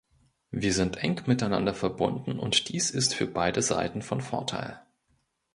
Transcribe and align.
Wir 0.49 0.73
sind 0.73 0.97
eng 0.97 1.21
miteinander 1.27 1.75
verbunden, 1.75 2.39
und 2.39 2.69
dies 2.69 2.89
ist 2.89 3.13
für 3.13 3.27
beide 3.27 3.61
Seiten 3.61 4.01
von 4.01 4.19
Vorteil. 4.19 4.81